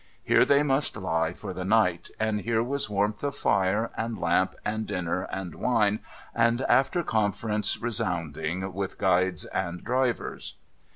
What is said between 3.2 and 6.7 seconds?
of fire, and lamp, and dinner, and wine, and